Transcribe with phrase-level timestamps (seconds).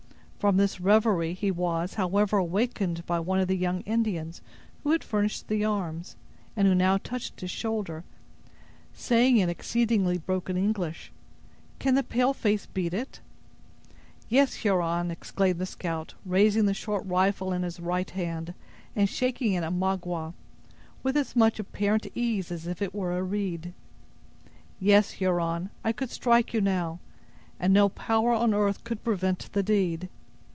[0.41, 4.41] From this reverie, he was, however, awakened by one of the young Indians
[4.81, 6.15] who had furnished the arms,
[6.57, 8.03] and who now touched his shoulder,
[8.91, 11.11] saying in exceedingly broken English:
[11.77, 13.19] "Can the pale face beat it?"
[14.29, 18.55] "Yes, Huron!" exclaimed the scout, raising the short rifle in his right hand,
[18.95, 20.33] and shaking it at Magua,
[21.03, 23.73] with as much apparent ease as if it were a reed;
[24.79, 26.97] "yes, Huron, I could strike you now,
[27.59, 30.09] and no power on earth could prevent the deed!